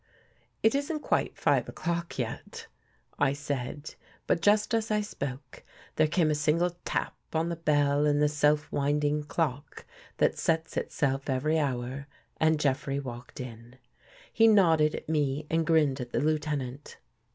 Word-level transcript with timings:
"It 0.63 0.73
isn't 0.73 1.01
quite 1.01 1.37
five 1.37 1.69
o'clock 1.69 2.17
yet," 2.17 2.65
I 3.19 3.33
said. 3.33 3.93
But 4.25 4.41
just 4.41 4.73
as 4.73 4.89
I 4.89 5.01
spoke, 5.01 5.63
there 5.95 6.07
came 6.07 6.31
a 6.31 6.33
single 6.33 6.71
tap 6.85 7.13
on 7.33 7.49
the 7.49 7.55
bell 7.55 8.07
in 8.07 8.17
the 8.17 8.27
self 8.27 8.71
winding 8.71 9.21
clock 9.25 9.85
that 10.17 10.39
sets 10.39 10.75
itself 10.75 11.29
every 11.29 11.59
hour, 11.59 12.07
and 12.37 12.59
Jeffrey 12.59 12.99
walked 12.99 13.39
in. 13.39 13.75
He 14.33 14.47
nodded 14.47 14.95
at 14.95 15.07
me 15.07 15.45
and 15.51 15.67
grinned 15.67 16.01
at 16.01 16.09
the 16.13 16.19
Lieutenant. 16.19 16.97